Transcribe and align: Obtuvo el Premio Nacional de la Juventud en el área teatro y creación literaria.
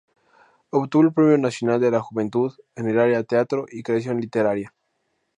Obtuvo 0.71 1.03
el 1.03 1.13
Premio 1.13 1.37
Nacional 1.37 1.79
de 1.79 1.91
la 1.91 1.99
Juventud 1.99 2.51
en 2.75 2.89
el 2.89 2.99
área 2.99 3.23
teatro 3.23 3.67
y 3.71 3.83
creación 3.83 4.19
literaria. 4.19 4.73